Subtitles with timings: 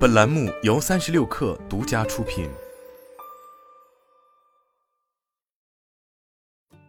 [0.00, 2.48] 本栏目由三十六氪独家出品。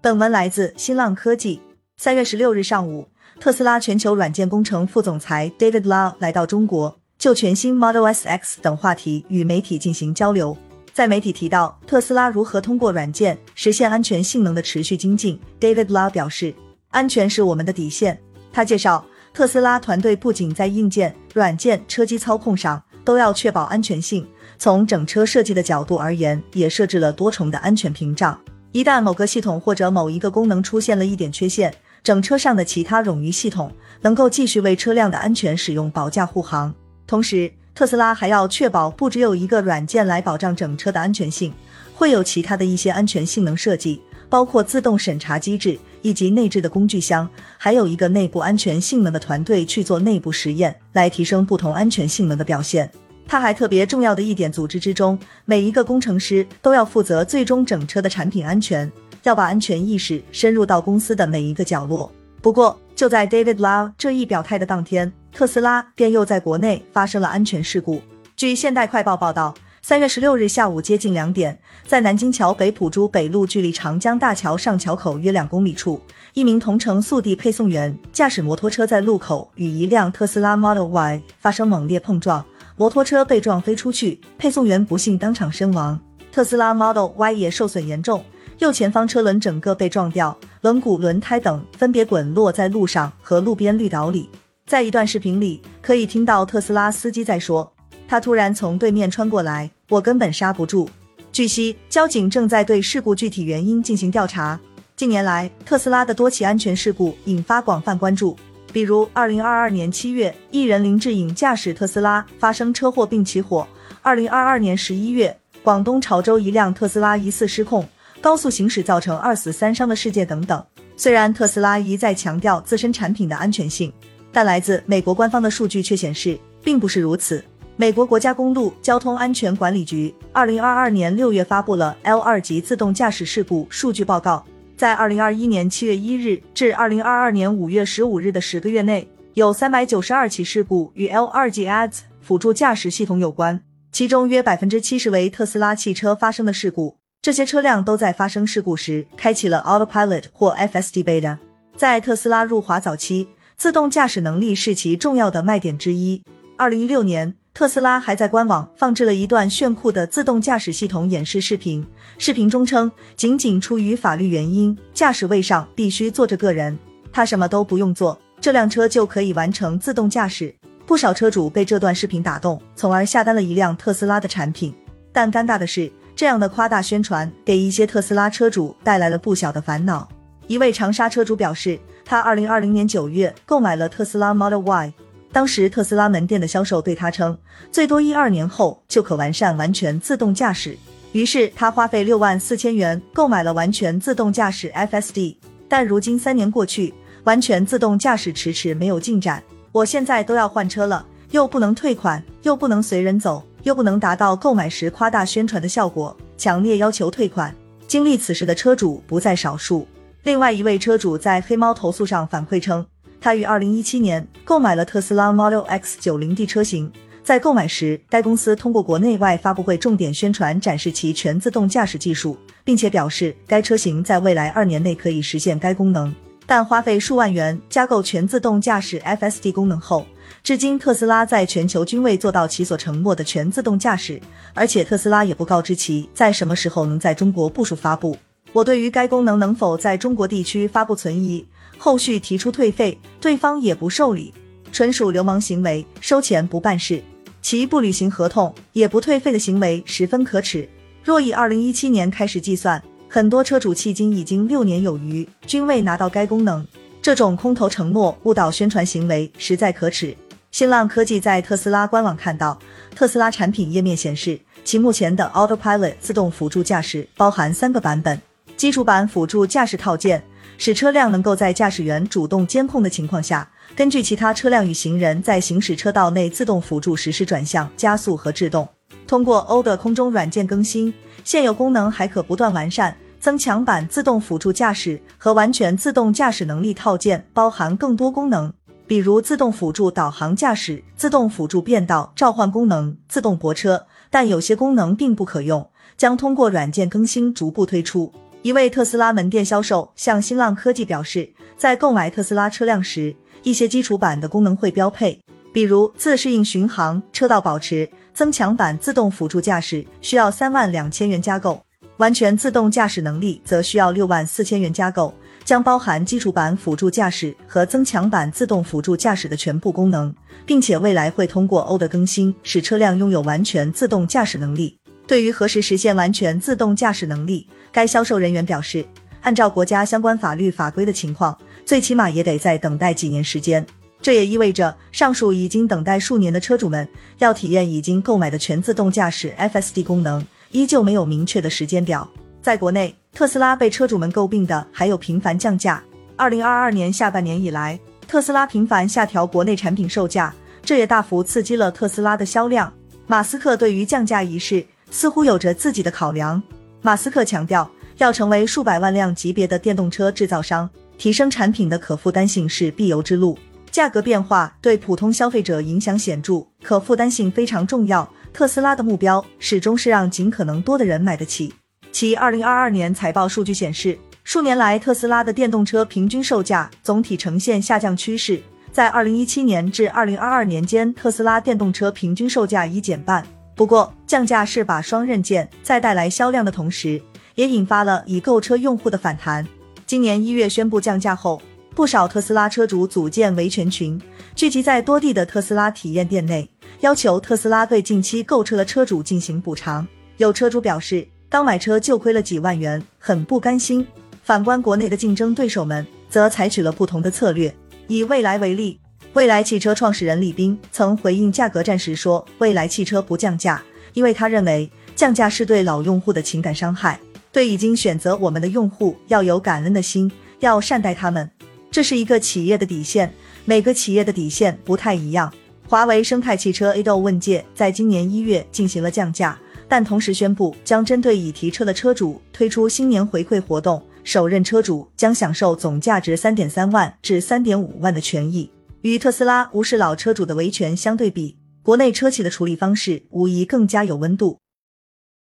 [0.00, 1.62] 本文来自新浪科技。
[1.96, 3.08] 三月十六日上午，
[3.38, 10.58] 特斯拉全球软件工程副总裁 David Lau 来到中国，就全新 Model S X 等话题与媒体进行交流。
[10.92, 16.52] 在媒体提到特斯拉如何通过软件实现安全性能的持续精进，David Lau 表示
[16.90, 18.20] ：“安全是我们的底线。”
[18.52, 22.82] 他介绍，特斯拉团队不仅在硬件、软件、车机操控上。
[23.06, 24.26] 都要确保安全性。
[24.58, 28.38] 从整车设计的角度而言，也设置了多重的安全屏障。
[28.72, 31.72] 一旦某个系统或者某一个功能出现了一点缺陷，
[32.02, 33.72] 整车上的其他冗余系统
[34.02, 36.74] 能够继续为车辆的安全使用保驾护航。
[37.06, 41.52] 同时，特斯拉还要确保不只有一个软件来保障整车的安全性，
[41.94, 47.28] 会有其他的一些安全性能设计，包括自动审查机制以及内置的工具箱，
[47.58, 52.88] 还有一个内部安全性能的团队去做内部实验，来提升不同安全性能的表现。
[53.26, 58.90] 他还特别重要的一点，组织之中每一个工程师都要负责最终整车的产品安全，
[59.24, 62.08] 要把安全意识深入到公司的每一个角落。
[62.40, 68.00] 不过，就在 David Lau 这一表态的当天，特斯拉便又在国内发生了安全事故。
[68.36, 69.52] 据现代快报报道，
[69.88, 71.56] 三月十六日下午接近两点，
[71.86, 76.00] 在南京桥北浦珠北路距离长江大桥上桥口约两公里处，
[76.34, 82.44] 一名同城速递配送员驾驶摩托车在路口与一辆特斯拉 Model Y 发生猛烈碰撞。
[82.76, 86.00] 摩托车被撞飞出去，配送员不幸当场身亡。
[86.32, 88.24] 特斯拉 Model Y 也受损严重，
[88.58, 94.28] 右前方车轮整个被撞掉，轮毂、轮胎等分别滚落在路上和路边绿岛里。
[94.66, 97.72] 在一段视频里，可以听到特斯拉司机在说
[98.08, 100.88] ：“他突然从对面穿过来，我根本刹不住。”
[101.32, 104.58] 据悉，交警正在对事故具体原因进行调查。
[104.96, 108.34] 近年来，特斯拉的多起安全事故引发广泛关注。
[108.72, 113.66] 比如，二零二二年七月，艺人林志颖驾驶特斯拉发生车祸并起火；
[114.00, 117.86] 二零二二年十一月，广东潮州一辆特斯拉疑似失控
[118.20, 120.64] 高速行驶，造成二死三伤的事件等等。
[120.96, 123.92] 虽然特斯拉一再强调自身产品的安全性，
[124.32, 127.44] 但来自美国官方的数据却显示并不是如此。
[127.78, 134.42] 美国国家公路交通安全管理局二零二二年六月发布了 L 二级自动驾驶事故数据报告。
[134.78, 143.60] 在二零二一年七月一日至二零二二年五月十五日的十个月内，有三百九十二起事故与 L 二级 ADS 辅助驾驶系统有关，
[143.92, 146.96] 其中约百分之七十为特斯拉汽车发生的事故。
[147.20, 151.36] 这些车辆都在发生事故时开启了 Autopilot 或 FSD Beta。
[151.76, 153.28] 在特斯拉入华早期，
[153.58, 156.22] 自动驾驶能力是其重要的卖点之一。
[156.56, 157.34] 二零一六年。
[157.56, 161.82] 特斯拉还在官网放置了一段炫酷的自动驾驶系统演示视频，
[162.18, 166.78] 视频中称，仅仅出于法律原因，驾驶位上必须坐着个人，
[167.10, 170.54] 他什么都不用做，这辆车就可以完成自动驾驶。
[170.84, 174.74] 不少车主被这段视频打动，从而下单了一辆特斯拉的产品。
[175.10, 180.06] 但尴尬的是，这样的夸大宣传给一些特斯拉车主带来了不小的烦恼。
[180.46, 184.92] 一位长沙车主表示，他二零二零年九月购买了特斯拉 Model Y。
[185.36, 187.36] 当时特斯拉门店的销售对他称，
[187.70, 190.74] 最多一二年后就可完善完全自动驾驶。
[191.12, 195.36] 于是他花费六万四千元购买了完全自动驾驶 FSD。
[195.68, 199.42] 但如今三年过去，完全自动驾驶迟迟没有进展。
[199.72, 207.54] 我现在都要换车了，又不能退款，又不能随人走，又不能达到购买时夸大宣传的效果，强烈要求退款。
[207.86, 209.86] 经历此事的车主不在少数。
[210.22, 212.86] 另外一位车主在黑猫投诉上反馈称。
[213.20, 216.90] 他于二零一七年购买了特斯拉 Model X 九零 D 车型，
[217.24, 226.14] 在购买时，该公司通过国内外发布会重点宣传展示其全自动驾驶技术，并且表示该车型在未来二年内可以实现该功能。
[226.48, 230.06] 但花费数万元加购全自动驾驶 FSD 功能后，
[230.44, 234.20] 至今特斯拉在全球均未做到其所承诺的全自动驾驶，
[234.54, 238.16] 而且特斯拉也不告知其在什么时候能在中国部署发布。
[238.52, 241.44] 我对于该功能能否在中国地区发布存疑。
[241.78, 244.32] 后续提出退费，对方也不受理，
[244.72, 247.02] 纯属流氓行为，收钱不办事，
[247.42, 250.66] 其不履行合同也不退费的行为十分可耻。
[251.04, 256.66] 若以二零一七年开始计算，很多车主迄今已经六年有余，均未拿到该功能，
[257.02, 260.16] 这种空头承诺、误导宣传行为实在可耻。
[260.50, 262.58] 新浪科技在特斯拉官网看到，
[262.94, 268.18] 特斯拉产品页面显示，其目前的 Autopilot 自动辅助驾驶包含三个版本，
[268.56, 270.22] 基础版辅助驾驶套件。
[270.58, 278.66] 使车辆能够在驾驶员主动监控的情况下，根据其他车辆与行人在行驶车道内自动辅助实施转向、加速和制动。
[279.06, 280.92] 通过 O 的空中软件更新，
[281.24, 282.96] 现有功能还可不断完善。
[283.18, 288.52] 增强版自动辅助驾驶和完全自动驾驶能力套件包含更多功能。
[288.86, 298.12] 比如自动辅助导航驾驶、自动辅助变道召唤功能、自动泊车，但有些功能并不可用，将通过软件更新逐步推出。
[298.46, 301.28] 一位特斯拉门店销售向新浪科技表示，
[301.58, 303.12] 在购买特斯拉车辆时，
[303.42, 305.20] 一些基础版的功能会标配，
[305.52, 307.84] 比如自适应巡航、车道保持；
[308.14, 311.60] 增强版自动辅助驾驶需要三万两千元加购，
[311.96, 315.12] 完全自动驾驶能力则需要六万四千元加购，
[315.44, 320.14] 将包含基础版辅助驾驶和增强版自动辅助驾驶的全部功能，
[320.46, 324.78] 并且未来会通过 O 的更新，使车辆拥有完全自动驾驶能力。
[325.06, 328.84] 对于何时实现完全自动驾驶能力，该销售人员表示，
[329.20, 333.64] 按照国家相关法律法规的情况，最起码也得再等待几年时间。
[334.02, 336.86] 这也意味着，上述已经等待数年的车主们
[337.18, 342.08] 要体验已经购买的全自动驾驶 FSD 功能，依旧没有明确的时间表。
[342.42, 345.82] 在国内，特斯拉被车主们诟病的还有频繁降价。
[346.16, 352.72] 二零二二年下半年以来，特斯拉频繁下调国内产品售价，这也大幅刺激了特斯拉的销量。
[353.06, 354.64] 马斯克对于降价一事。
[354.90, 356.42] 似乎有着自己的考量。
[356.82, 360.68] 马斯克强调，要成为数百万辆级别的电动车制造商，
[360.98, 363.38] 提升产品的可负担性是必由之路。
[363.70, 368.08] 价格变化对普通消费者影响显著，可负担性非常重要。
[368.32, 371.52] 特斯拉的目标始终是让尽可能多的人买得起。
[371.92, 378.40] 其二零二二年财报数据显示，数年来特斯拉的电动车平均售价总体呈现下降趋势，
[378.72, 383.26] 在二零一七年至二零二二年间，特斯拉电动车平均售价已减半。
[383.56, 387.00] 不过，降价是把双刃剑，在带来销量的同时，
[387.36, 389.48] 也引发了已购车用户的反弹。
[389.86, 391.40] 今年一月宣布降价后，
[391.74, 393.98] 不少特斯拉车主组建维权群，
[394.34, 396.46] 聚集在多地的特斯拉体验店内，
[396.80, 399.88] 要求特斯拉对近期购车的车主进行补偿。
[400.18, 403.86] 有车主表示，刚买车就亏了几万元，很不甘心。
[404.22, 407.54] 反观国内的竞争对手们，则采取了不同的策略。
[407.88, 408.78] 以蔚来为例。
[409.12, 413.62] 蔚来汽车创始人李斌曾回应价格战时说：“蔚来汽车不降价，
[413.94, 417.00] 因为他认为降价是对老用户的情感伤害。
[417.32, 420.10] 对已经选择我们的用户，要有感恩的心，
[420.40, 421.30] 要善待他们，
[421.70, 423.12] 这是一个企业的底线。
[423.44, 425.32] 每个企业的底线不太一样。”
[425.68, 438.48] 华为生态汽车 ADO 问界在今年一月进行了降价，但同时宣布将针对已提车的车主推出新年回馈活动，首任车主将享受总价值三点三万至三点五万的权益。
[438.86, 444.38] 与特斯拉无视老车主的维权相对比，国内车企的处理方式无疑更加有温度。